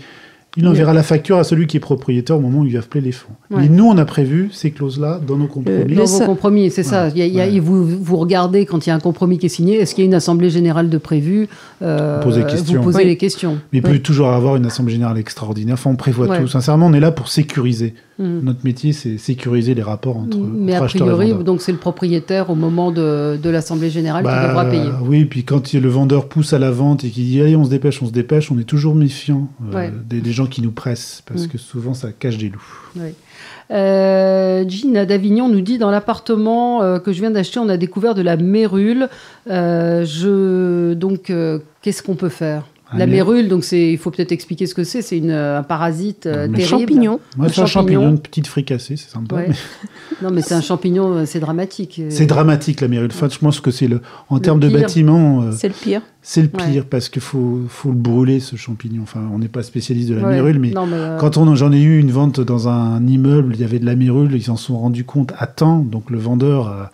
Il 0.56 0.68
enverra 0.68 0.92
la 0.92 1.02
facture 1.02 1.38
à 1.38 1.44
celui 1.44 1.66
qui 1.66 1.76
est 1.78 1.80
propriétaire 1.80 2.36
au 2.36 2.40
moment 2.40 2.60
où 2.60 2.64
il 2.64 2.72
va 2.74 2.78
appeler 2.78 3.00
les 3.00 3.10
fonds. 3.12 3.32
Ouais. 3.50 3.62
Mais 3.62 3.68
nous, 3.68 3.86
on 3.86 3.98
a 3.98 4.04
prévu 4.04 4.50
ces 4.52 4.70
clauses-là 4.70 5.20
dans 5.26 5.36
nos 5.36 5.46
compromis. 5.48 5.94
dans 5.94 6.02
Le 6.02 6.06
vos 6.08 6.20
compromis, 6.26 6.70
c'est 6.70 6.84
ça. 6.84 7.08
Il 7.08 7.18
y 7.18 7.22
a- 7.22 7.26
il 7.26 7.34
y 7.34 7.40
a- 7.40 7.46
Ouais. 7.46 7.58
vous, 7.58 7.84
vous 7.84 8.16
regardez 8.16 8.64
quand 8.64 8.86
il 8.86 8.90
y 8.90 8.92
a 8.92 8.94
un 8.94 9.00
compromis 9.00 9.38
qui 9.38 9.46
est 9.46 9.48
signé, 9.48 9.80
est-ce 9.80 9.94
qu'il 9.96 10.04
y 10.04 10.06
a 10.06 10.08
une 10.08 10.14
assemblée 10.14 10.50
générale 10.50 10.88
de 10.90 10.98
prévu 10.98 11.48
euh, 11.82 12.18
Vous 12.18 12.24
posez 12.28 12.40
les 12.42 12.46
questions. 12.46 12.78
Vous 12.78 12.84
posez 12.84 12.98
Oui. 12.98 13.04
les 13.06 13.16
questions. 13.16 13.58
Mais 13.72 13.80
il 13.80 13.82
peut 13.82 13.98
toujours 13.98 14.28
avoir 14.28 14.54
une 14.56 14.66
assemblée 14.66 14.92
générale 14.92 15.18
extraordinaire. 15.18 15.74
Enfin, 15.74 15.90
on 15.90 15.96
prévoit 15.96 16.28
Ouais. 16.28 16.40
tout. 16.40 16.46
Sincèrement, 16.48 16.86
on 16.86 16.92
est 16.92 17.00
là 17.00 17.10
pour 17.10 17.28
sécuriser. 17.28 17.94
Mhm. 18.18 18.40
Notre 18.44 18.60
métier, 18.64 18.92
c'est 18.92 19.18
sécuriser 19.18 19.74
les 19.74 19.82
rapports 19.82 20.16
entre, 20.16 20.36
Mais 20.38 20.74
entre 20.76 20.82
a 20.84 20.86
et 20.86 21.00
priori, 21.00 21.34
donc 21.44 21.60
c'est 21.60 21.72
le 21.72 21.78
propriétaire 21.78 22.48
au 22.50 22.54
moment 22.54 22.92
de, 22.92 23.36
de 23.42 23.50
l'assemblée 23.50 23.90
générale 23.90 24.22
Bah, 24.22 24.40
qui 24.42 24.48
devra 24.48 24.64
payer. 24.66 24.90
Oui, 25.02 25.24
puis 25.24 25.42
quand 25.44 25.72
le 25.72 25.88
vendeur 25.88 26.28
pousse 26.28 26.52
à 26.52 26.58
la 26.60 26.70
vente 26.70 27.02
et 27.04 27.10
qu'il 27.10 27.24
dit 27.24 27.40
allez, 27.40 27.56
on 27.56 27.64
se 27.64 27.70
dépêche, 27.70 28.00
on 28.02 28.06
se 28.06 28.12
dépêche, 28.12 28.52
on 28.52 28.58
est 28.58 28.64
toujours 28.64 28.94
méfiant 28.94 29.48
euh, 29.72 29.74
Ouais. 29.76 29.92
des, 30.08 30.20
des 30.20 30.32
gens 30.32 30.46
qui 30.46 30.62
nous 30.62 30.70
pressent 30.70 31.22
parce 31.26 31.46
Mm. 31.46 31.48
que 31.48 31.58
souvent 31.58 31.94
ça 31.94 32.08
cache 32.12 32.38
des 32.38 32.50
loups. 32.50 32.90
Oui. 32.96 33.10
Euh, 33.70 34.64
Jean 34.68 35.04
d'Avignon 35.06 35.48
nous 35.48 35.60
dit 35.62 35.78
dans 35.78 35.90
l'appartement 35.90 36.82
euh, 36.82 36.98
que 36.98 37.12
je 37.12 37.20
viens 37.20 37.30
d'acheter, 37.30 37.58
on 37.58 37.68
a 37.68 37.76
découvert 37.76 38.14
de 38.14 38.22
la 38.22 38.36
mérule. 38.36 39.08
Euh, 39.50 40.04
je 40.04 40.92
donc 40.94 41.32
qu'est-ce 41.82 42.02
qu'on 42.02 42.14
peut 42.14 42.28
faire? 42.28 42.64
La 42.98 43.06
mais- 43.06 43.12
mérule, 43.12 43.48
donc 43.48 43.64
c'est 43.64 43.92
il 43.92 43.98
faut 43.98 44.10
peut-être 44.10 44.32
expliquer 44.32 44.66
ce 44.66 44.74
que 44.74 44.84
c'est. 44.84 45.02
C'est 45.02 45.18
une, 45.18 45.30
euh, 45.30 45.58
un 45.58 45.62
parasite 45.62 46.26
euh, 46.26 46.48
terrible. 46.48 46.62
Champignon. 46.64 47.20
Moi, 47.36 47.48
c'est 47.48 47.60
un 47.60 47.66
champignon. 47.66 48.08
une 48.10 48.18
petite 48.18 48.46
fricassée, 48.46 48.96
c'est 48.96 49.10
sympa. 49.10 49.36
Ouais. 49.36 49.46
mais 49.48 49.54
Non, 50.22 50.30
mais 50.30 50.42
c'est 50.42 50.54
un 50.54 50.60
champignon, 50.60 51.12
euh, 51.14 51.24
c'est 51.26 51.40
dramatique. 51.40 52.00
Euh, 52.02 52.06
C'est 52.10 52.26
dramatique 52.26 52.80
la 52.80 52.88
mérule. 52.88 53.10
Enfin, 53.12 53.28
je 53.30 53.38
pense 53.38 53.60
que 53.60 53.70
c'est 53.70 53.88
le, 53.88 54.00
en 54.28 54.36
Le 54.36 54.40
termes 54.40 54.60
de 54.60 54.68
bâtiment, 54.68 55.42
euh, 55.42 55.50
C'est 55.52 55.68
le 55.68 55.74
pire. 55.74 56.02
c'est 56.22 56.42
le 56.42 56.48
pire 56.48 56.64
Ouais. 56.82 56.82
parce 56.88 57.08
qu'il 57.08 57.22
faut, 57.22 57.60
faut 57.68 57.88
le 57.90 57.96
brûler 57.96 58.38
ce 58.40 58.56
champignon. 58.56 59.02
Enfin, 59.02 59.20
on 59.32 59.38
n'est 59.38 59.48
pas 59.48 59.62
spécialiste 59.62 60.08
de 60.10 60.14
la 60.16 60.22
ouais. 60.26 60.34
mérule, 60.34 60.58
mais 60.58 60.70
Non, 60.70 60.86
mais, 60.86 60.96
euh, 60.96 61.18
Quand 61.18 61.36
on, 61.36 61.54
j'en 61.54 61.72
ai 61.72 61.80
eu 61.82 61.98
une 61.98 62.10
vente 62.12 62.40
dans 62.40 62.68
un 62.68 63.04
immeuble, 63.06 63.54
il 63.54 63.60
y 63.60 63.64
avait 63.64 63.78
de 63.80 63.86
la 63.86 63.96
mérule, 63.96 64.30
ils 64.34 64.44
s'en 64.44 64.56
sont 64.56 64.78
rendus 64.78 65.04
compte 65.04 65.32
à 65.38 65.46
temps, 65.46 65.78
donc 65.80 66.10
le 66.10 66.18
vendeur 66.18 66.68
a, 66.68 66.90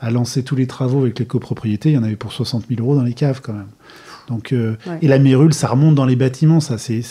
a 0.00 0.10
lancé 0.10 0.42
tous 0.42 0.56
les 0.56 0.66
travaux 0.66 1.02
avec 1.02 1.18
les 1.18 1.26
copropriétés, 1.26 1.90
il 1.90 1.94
y 1.94 1.98
en 1.98 2.02
avait 2.02 2.16
pour 2.16 2.32
60 2.32 2.64
000 2.68 2.80
euros 2.80 2.96
dans 2.96 3.02
les 3.04 3.12
caves 3.14 3.40
quand 3.42 3.52
même. 3.52 3.66
Donc, 4.28 4.52
euh, 4.52 4.76
Ouais. 4.86 4.98
Et 5.02 5.08
la 5.08 5.18
mérule, 5.18 5.52
ça 5.52 5.68
remonte 5.68 5.94
dans 5.94 6.04
les 6.06 6.16
bâtiments, 6.16 6.60
ça, 6.60 6.78
c'est, 6.78 7.02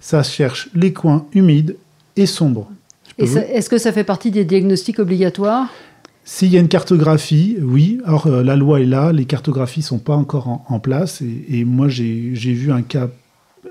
ça 0.00 0.22
cherche 0.22 0.68
les 0.74 0.92
coins 0.92 1.26
humides 1.32 1.76
et 2.16 2.26
sombres. 2.26 2.70
Vous- 3.18 3.38
est-ce 3.38 3.68
que 3.70 3.78
ça 3.78 3.92
fait 3.92 4.04
partie 4.04 4.30
des 4.30 4.44
diagnostics 4.44 4.98
obligatoires? 4.98 5.68
S'il 6.24 6.48
y 6.52 6.56
a 6.56 6.60
une 6.60 6.68
cartographie, 6.68 7.56
oui. 7.62 7.98
Or, 8.06 8.26
euh, 8.26 8.42
la 8.42 8.56
loi 8.56 8.80
est 8.80 8.84
là, 8.86 9.12
les 9.12 9.24
cartographies 9.26 9.82
sont 9.82 9.98
pas 9.98 10.16
encore 10.16 10.48
en, 10.48 10.64
en 10.68 10.80
place. 10.80 11.22
Et, 11.22 11.60
et 11.60 11.64
moi, 11.64 11.88
j'ai 11.88 12.32
vu 12.34 12.72
un 12.72 12.82
cas 12.82 13.08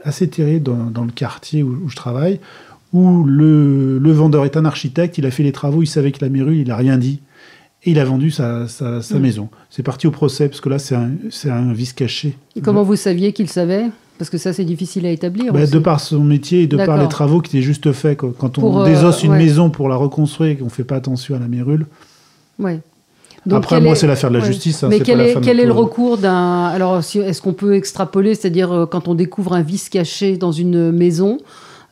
assez 0.03 0.27
terrible 0.29 0.63
dans, 0.63 0.85
dans 0.89 1.03
le 1.05 1.11
quartier 1.11 1.63
où, 1.63 1.77
où 1.85 1.89
je 1.89 1.95
travaille, 1.95 2.39
où 2.93 3.23
le, 3.25 3.97
le 3.99 4.11
vendeur 4.11 4.45
est 4.45 4.55
un 4.57 4.63
architecte, 4.65 5.17
il 5.17 5.25
a 5.25 5.31
fait 5.31 5.43
les 5.43 5.51
travaux, 5.51 5.81
il 5.83 5.87
savait 5.87 6.11
que 6.11 6.23
la 6.23 6.29
mérule, 6.29 6.57
il 6.57 6.71
a 6.71 6.75
rien 6.77 6.97
dit. 6.97 7.19
Et 7.85 7.91
il 7.91 7.99
a 7.99 8.05
vendu 8.05 8.31
sa, 8.31 8.67
sa, 8.67 9.01
sa 9.01 9.15
Mm. 9.15 9.19
maison. 9.21 9.49
C'est 9.69 9.83
parti 9.83 10.07
au 10.07 10.11
procès, 10.11 10.47
parce 10.49 10.59
que 10.61 10.69
là, 10.69 10.79
c'est 10.79 10.95
un, 10.95 11.11
un 11.49 11.73
vice 11.73 11.93
caché. 11.93 12.37
Et 12.55 12.61
Comment 12.61 12.83
vous 12.83 12.95
saviez 12.95 13.31
qu'il 13.31 13.47
savait? 13.49 13.85
Parce 14.17 14.29
que 14.29 14.37
ça, 14.37 14.53
c'est 14.53 14.63
difficile 14.63 15.05
à 15.05 15.11
établir. 15.11 15.51
Bah, 15.53 15.65
de 15.67 15.79
par 15.79 15.99
son 15.99 16.21
métier 16.23 16.61
et 16.63 16.67
de 16.67 16.77
par 16.77 16.97
les 16.97 17.07
travaux 17.09 17.41
qui 17.41 17.55
étaient 17.57 17.65
juste 17.65 17.91
faits. 17.91 18.17
quoi. 18.17 18.33
Quand 18.37 18.57
on 18.57 18.61
Pour, 18.61 18.81
euh, 18.81 18.85
désosse 18.85 19.23
une 19.23 19.33
maison 19.33 19.69
pour 19.69 19.89
la 19.89 19.97
reconstruire 19.97 20.51
et 20.51 20.55
qu'on 20.55 20.69
fait 20.69 20.85
pas 20.85 20.95
attention 20.95 21.35
à 21.35 21.39
la 21.39 21.47
mérule. 21.47 21.85
Ouais. 22.59 22.79
Après, 23.51 23.79
moi, 23.81 23.91
est- 23.91 23.95
c'est 23.95 24.07
l'affaire 24.07 24.29
de 24.31 24.37
la 24.37 24.41
ouais. 24.41 24.47
justice. 24.47 24.83
hein, 24.83 24.87
Mais 24.89 25.01
quel 25.01 25.19
est, 25.21 25.39
quel 25.41 25.59
est 25.59 25.65
le 25.65 25.71
recours 25.73 26.17
d'un. 26.17 26.63
Alors, 26.67 27.03
si- 27.03 27.19
est-ce 27.19 27.41
qu'on 27.41 27.53
peut 27.53 27.75
extrapoler, 27.75 28.33
c'est-à-dire 28.33 28.71
euh, 28.71 28.85
quand 28.87 29.07
on 29.07 29.13
découvre 29.15 29.53
un 29.53 29.61
vice 29.61 29.89
caché 29.89 30.37
dans 30.37 30.51
une 30.53 30.91
maison 30.91 31.37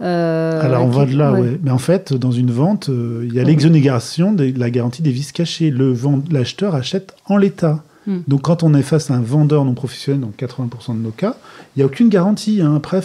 euh, 0.04 0.62
Alors 0.62 0.84
on 0.86 0.90
va 0.90 1.06
qui- 1.06 1.14
de 1.14 1.18
là, 1.18 1.32
ouais. 1.32 1.40
ouais. 1.42 1.60
Mais 1.64 1.72
en 1.72 1.78
fait, 1.78 2.14
dans 2.14 2.32
une 2.32 2.52
vente, 2.52 2.90
euh, 2.90 3.26
il 3.28 3.34
y 3.34 3.40
a 3.40 3.44
l'exonération 3.44 4.34
de 4.34 4.54
la 4.58 4.70
garantie 4.70 5.02
des 5.02 5.12
vices 5.12 5.32
cachés. 5.32 5.70
Le 5.70 5.92
vend- 5.92 6.24
l'acheteur 6.32 6.76
achète 6.76 7.16
en 7.26 7.38
l'état. 7.38 7.84
Hmm. 8.06 8.20
Donc 8.28 8.42
quand 8.42 8.64
on 8.64 8.74
est 8.74 8.82
face 8.82 9.10
à 9.12 9.14
un 9.14 9.22
vendeur 9.22 9.64
non 9.64 9.74
professionnel, 9.74 10.20
dans 10.20 10.32
80% 10.36 10.94
de 10.96 11.00
nos 11.00 11.12
cas, 11.12 11.38
il 11.76 11.80
n'y 11.80 11.84
a 11.84 11.86
aucune 11.86 12.10
garantie. 12.10 12.62
Hein. 12.62 12.76
Après, 12.76 12.98
il 12.98 13.04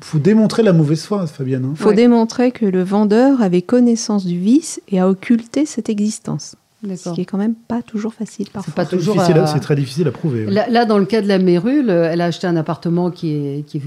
faut, 0.00 0.18
démontrer 0.18 0.62
la 0.62 0.72
mauvaise 0.72 1.02
foi, 1.02 1.26
Fabienne. 1.26 1.62
Il 1.64 1.70
hein. 1.70 1.74
faut 1.74 1.92
démontrer 1.92 2.52
que 2.52 2.64
le 2.64 2.84
vendeur 2.84 3.42
avait 3.42 3.62
connaissance 3.62 4.24
du 4.24 4.38
vice 4.38 4.80
et 4.88 5.00
a 5.00 5.08
occulté 5.08 5.66
cette 5.66 5.88
existence. 5.88 6.54
Ce 6.84 7.08
qui 7.10 7.22
est 7.22 7.24
quand 7.24 7.38
même 7.38 7.54
pas 7.54 7.82
toujours 7.82 8.14
facile 8.14 8.46
parfois. 8.52 8.72
C'est 8.72 8.76
pas 8.76 8.86
toujours. 8.86 9.20
C'est 9.20 9.60
très 9.60 9.74
difficile 9.74 10.06
à 10.06 10.12
prouver. 10.12 10.46
Là, 10.46 10.84
dans 10.84 10.98
le 10.98 11.06
cas 11.06 11.22
de 11.22 11.26
la 11.26 11.38
Mérule, 11.38 11.90
elle 11.90 12.20
a 12.20 12.26
acheté 12.26 12.46
un 12.46 12.54
appartement 12.54 13.10
qui 13.10 13.32
est, 13.32 13.66
qui, 13.66 13.82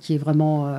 qui 0.00 0.14
est 0.14 0.18
vraiment. 0.18 0.66
Euh, 0.66 0.78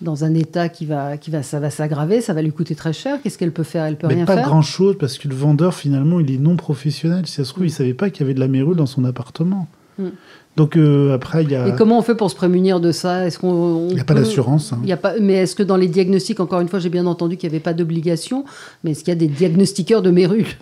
dans 0.00 0.24
un 0.24 0.34
état 0.34 0.68
qui 0.68 0.86
va, 0.86 1.16
qui 1.16 1.30
va, 1.30 1.42
ça 1.42 1.60
va 1.60 1.70
s'aggraver, 1.70 2.20
ça 2.20 2.34
va 2.34 2.42
lui 2.42 2.52
coûter 2.52 2.74
très 2.74 2.92
cher. 2.92 3.20
Qu'est-ce 3.22 3.38
qu'elle 3.38 3.52
peut 3.52 3.62
faire? 3.62 3.84
Elle 3.84 3.96
peut 3.96 4.06
rien 4.06 4.26
faire. 4.26 4.36
Pas 4.36 4.42
grand 4.42 4.62
chose 4.62 4.96
parce 4.98 5.18
que 5.18 5.28
le 5.28 5.34
vendeur 5.34 5.74
finalement 5.74 6.20
il 6.20 6.30
est 6.30 6.38
non 6.38 6.56
professionnel. 6.56 7.26
Si 7.26 7.34
ça 7.34 7.44
se 7.44 7.52
trouve, 7.52 7.66
il 7.66 7.70
savait 7.70 7.94
pas 7.94 8.10
qu'il 8.10 8.20
y 8.20 8.24
avait 8.24 8.34
de 8.34 8.40
la 8.40 8.48
mérule 8.48 8.76
dans 8.76 8.86
son 8.86 9.04
appartement. 9.04 9.68
Mm. 9.98 10.08
Donc 10.56 10.76
euh, 10.76 11.14
après, 11.14 11.44
il 11.44 11.50
y 11.50 11.54
a. 11.54 11.68
Et 11.68 11.74
comment 11.74 11.98
on 11.98 12.02
fait 12.02 12.14
pour 12.14 12.30
se 12.30 12.36
prémunir 12.36 12.80
de 12.80 12.90
ça? 12.90 13.26
Est-ce 13.26 13.38
qu'on 13.38 13.88
Il 13.90 13.94
n'y 13.94 14.00
a 14.00 14.04
pas 14.04 14.14
d'assurance. 14.14 14.72
Hein. 14.72 14.80
Il 14.84 14.90
a 14.90 14.96
pas. 14.96 15.14
Mais 15.20 15.34
est-ce 15.34 15.54
que 15.54 15.62
dans 15.62 15.76
les 15.76 15.88
diagnostics, 15.88 16.40
encore 16.40 16.60
une 16.60 16.68
fois, 16.68 16.78
j'ai 16.78 16.88
bien 16.88 17.06
entendu 17.06 17.36
qu'il 17.36 17.50
n'y 17.50 17.54
avait 17.54 17.62
pas 17.62 17.74
d'obligation, 17.74 18.46
mais 18.82 18.92
est-ce 18.92 19.00
qu'il 19.00 19.08
y 19.08 19.16
a 19.16 19.20
des 19.20 19.28
diagnostiqueurs 19.28 20.02
de 20.02 20.10
mérule? 20.10 20.46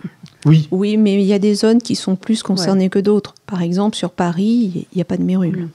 Oui. 0.47 0.67
Oui, 0.69 0.95
mais 0.95 1.15
il 1.15 1.25
y 1.25 1.33
a 1.33 1.39
des 1.39 1.55
zones 1.55 1.81
qui 1.81 1.95
sont 1.95 2.15
plus 2.15 2.43
concernées 2.43 2.89
que 2.89 2.99
d'autres. 2.99 3.33
Par 3.47 3.63
exemple, 3.63 3.97
sur 3.97 4.11
Paris, 4.11 4.85
il 4.91 4.95
n'y 4.95 5.01
a 5.01 5.05
pas 5.05 5.17
de 5.17 5.23
mérule. 5.23 5.57
Mm. 5.63 5.69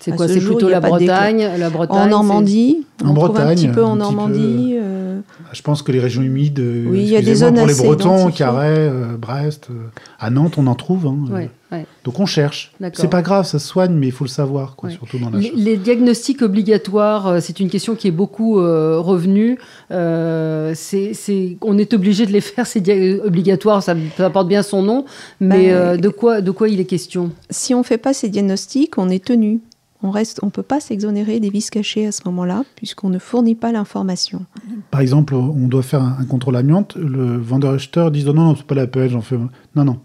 C'est 0.00 0.14
quoi 0.14 0.28
C'est 0.28 0.40
plutôt 0.40 0.68
la 0.68 0.80
Bretagne, 0.80 1.48
la 1.58 1.70
Bretagne 1.70 1.96
En 1.96 2.06
Normandie, 2.08 2.86
on 3.04 3.08
en 3.08 3.12
Bretagne, 3.12 3.48
un 3.48 3.54
petit 3.54 3.68
peu 3.68 3.84
en 3.84 3.96
Normandie. 3.96 4.76
Euh. 4.80 5.20
Je 5.52 5.62
pense 5.62 5.82
que 5.82 5.92
les 5.92 6.00
régions 6.00 6.22
humides, 6.22 6.58
oui, 6.58 7.02
il 7.02 7.08
y 7.08 7.16
a 7.16 7.22
des 7.22 7.36
zones 7.36 7.54
pour 7.54 7.66
les 7.66 7.74
Bretons, 7.74 8.30
Carhaix, 8.30 8.88
euh, 8.88 9.16
Brest, 9.16 9.68
euh, 9.70 9.88
à 10.18 10.30
Nantes, 10.30 10.54
on 10.58 10.66
en 10.66 10.74
trouve. 10.74 11.06
Hein, 11.06 11.84
Donc 12.04 12.20
on 12.20 12.26
cherche. 12.26 12.72
C'est 12.94 13.10
pas 13.10 13.22
grave, 13.22 13.46
ça 13.46 13.58
se 13.58 13.66
soigne, 13.66 13.94
mais 13.94 14.06
il 14.06 14.12
faut 14.12 14.24
le 14.24 14.30
savoir, 14.30 14.76
quoi, 14.76 14.90
surtout 14.90 15.18
dans 15.18 15.30
la 15.30 15.38
les, 15.38 15.52
les, 15.54 15.76
diagnostics 15.76 16.42
obligatoires, 16.42 17.40
c'est 17.40 17.60
une 17.60 17.70
question 17.70 17.94
qui 17.94 18.08
est 18.08 18.12
beaucoup 18.12 18.54
revenue. 18.56 19.58
c'est, 19.90 21.56
on 21.62 21.78
est 21.78 21.94
obligé 21.94 22.26
de 22.26 22.32
les 22.32 22.40
faire, 22.40 22.66
c'est 22.66 23.20
obligatoire, 23.20 23.82
ça, 23.82 23.94
ça, 24.16 24.30
porte 24.30 24.48
bien 24.48 24.62
son 24.62 24.82
nom, 24.82 25.04
mais 25.40 25.70
ben, 25.70 26.00
de, 26.00 26.08
quoi, 26.08 26.40
de 26.40 26.50
quoi 26.50 26.68
il 26.68 26.80
est 26.80 26.86
question? 26.86 27.30
Si 27.50 27.74
on 27.74 27.78
ne 27.78 27.84
fait 27.84 27.98
pas 27.98 28.12
ces 28.12 28.28
diagnostics, 28.28 28.98
on 28.98 29.08
est 29.10 29.24
tenu 29.24 29.60
on 30.06 30.10
reste, 30.10 30.40
peut 30.56 30.62
pas 30.62 30.80
s'exonérer 30.80 31.40
des 31.40 31.50
vices 31.50 31.70
cachés 31.70 32.06
à 32.06 32.12
ce 32.12 32.22
moment-là, 32.26 32.64
puisqu'on 32.76 33.10
ne 33.10 33.18
fournit 33.18 33.54
pas 33.54 33.72
l'information. 33.72 34.46
Par 34.90 35.00
exemple, 35.00 35.34
on 35.34 35.68
doit 35.68 35.82
faire 35.82 36.02
un, 36.02 36.24
contrôle 36.24 36.56
amiante, 36.56 36.96
le 36.96 37.36
vendeur-acheteur 37.36 38.10
dit 38.10 38.24
non, 38.24 38.32
non, 38.32 38.56
c'est 38.56 38.66
pas 38.66 38.74
la 38.74 38.86
peine, 38.86 39.10
j'en 39.10 39.20
fais. 39.20 39.36
Non, 39.74 39.84
non. 39.84 39.98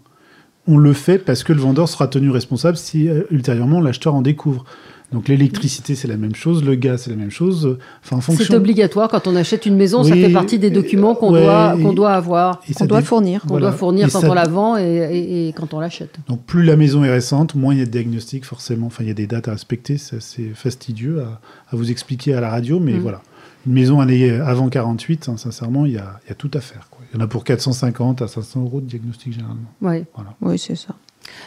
On 0.68 0.78
le 0.78 0.92
fait 0.92 1.18
parce 1.18 1.42
que 1.42 1.52
le 1.52 1.60
vendeur 1.60 1.88
sera 1.88 2.06
tenu 2.06 2.30
responsable 2.30 2.76
si 2.76 3.08
euh, 3.08 3.22
ultérieurement 3.30 3.80
l'acheteur 3.80 4.14
en 4.14 4.22
découvre. 4.22 4.64
Donc 5.12 5.28
l'électricité, 5.28 5.94
c'est 5.94 6.08
la 6.08 6.16
même 6.16 6.34
chose, 6.34 6.64
le 6.64 6.74
gaz, 6.74 7.02
c'est 7.02 7.10
la 7.10 7.16
même 7.16 7.30
chose. 7.30 7.78
Enfin, 8.02 8.16
en 8.16 8.20
fonction... 8.20 8.44
C'est 8.46 8.54
obligatoire 8.54 9.08
quand 9.08 9.26
on 9.26 9.36
achète 9.36 9.66
une 9.66 9.76
maison, 9.76 10.02
ça 10.02 10.14
fait 10.14 10.30
partie 10.30 10.58
des 10.58 10.70
documents 10.70 11.14
qu'on 11.14 11.32
doit, 11.32 11.76
qu'on 11.80 11.92
doit 11.92 12.12
avoir, 12.12 12.60
qu'on 12.76 12.86
doit 12.86 13.02
fournir. 13.02 13.42
Qu'on 13.42 13.58
doit 13.58 13.72
fournir 13.72 14.10
quand 14.10 14.24
on 14.24 14.34
la 14.34 14.48
vend 14.48 14.78
et, 14.78 15.48
et, 15.48 15.52
quand 15.52 15.74
on 15.74 15.80
l'achète. 15.80 16.16
Donc 16.28 16.44
plus 16.44 16.62
la 16.62 16.76
maison 16.76 17.04
est 17.04 17.10
récente, 17.10 17.54
moins 17.54 17.74
il 17.74 17.80
y 17.80 17.82
a 17.82 17.86
de 17.86 17.90
diagnostics 17.90 18.44
forcément. 18.44 18.86
Enfin, 18.86 19.04
il 19.04 19.08
y 19.08 19.10
a 19.10 19.14
des 19.14 19.26
dates 19.26 19.48
à 19.48 19.52
respecter, 19.52 19.98
c'est 19.98 20.16
assez 20.16 20.52
fastidieux 20.54 21.20
à, 21.20 21.40
à, 21.70 21.76
vous 21.76 21.90
expliquer 21.90 22.34
à 22.34 22.40
la 22.40 22.50
radio, 22.50 22.80
mais 22.80 22.94
mm. 22.94 23.00
voilà. 23.00 23.22
Une 23.64 23.74
maison 23.74 24.00
année 24.00 24.28
avant 24.28 24.68
48, 24.68 25.28
hein, 25.28 25.36
sincèrement, 25.36 25.86
il 25.86 25.92
y, 25.92 25.98
a, 25.98 26.18
il 26.24 26.30
y, 26.30 26.32
a, 26.32 26.34
tout 26.34 26.50
à 26.52 26.60
faire. 26.60 26.88
Quoi. 26.90 27.04
Il 27.12 27.16
y 27.16 27.22
en 27.22 27.24
a 27.24 27.28
pour 27.28 27.44
450 27.44 28.20
à 28.20 28.26
500 28.26 28.62
euros 28.62 28.80
de 28.80 28.86
diagnostic 28.86 29.32
généralement. 29.34 29.70
Oui, 29.80 30.04
voilà. 30.14 30.34
oui 30.40 30.58
c'est 30.58 30.74
ça. 30.74 30.96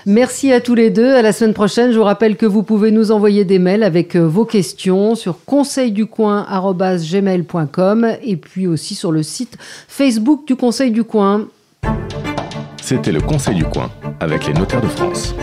Merci 0.06 0.54
à 0.54 0.62
tous 0.62 0.76
les 0.76 0.92
deux. 0.92 1.16
À 1.16 1.22
la 1.22 1.34
semaine 1.34 1.54
prochaine. 1.54 1.92
Je 1.92 1.98
vous 1.98 2.04
rappelle 2.04 2.38
que 2.38 2.46
vous 2.46 2.64
pouvez 2.64 2.92
nous 2.92 3.12
envoyer 3.12 3.44
des 3.44 3.60
mails 3.60 3.84
avec 3.84 4.16
euh, 4.16 4.26
vos 4.28 4.46
questions 4.46 5.16
sur 5.16 5.44
conseilducoin.gmail.com 5.46 8.08
et 8.24 8.38
puis 8.38 8.68
aussi 8.68 8.96
sur 8.96 9.12
le 9.12 9.24
site 9.24 9.58
Facebook 9.88 10.48
du 10.48 10.56
Conseil 10.56 10.92
du 10.92 11.04
Coin. 11.04 11.48
C'était 12.82 13.12
le 13.12 13.20
Conseil 13.20 13.56
du 13.56 13.66
Coin 13.66 13.90
avec 14.20 14.46
les 14.46 14.54
notaires 14.54 14.82
de 14.82 14.88
France. 14.88 15.34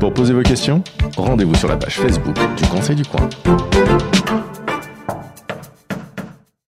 Pour 0.00 0.14
poser 0.14 0.32
vos 0.32 0.42
questions, 0.42 0.82
rendez-vous 1.18 1.54
sur 1.54 1.68
la 1.68 1.76
page 1.76 2.00
Facebook 2.00 2.38
du 2.56 2.64
Conseil 2.66 2.96
du 2.96 3.04
Coin. 3.04 3.28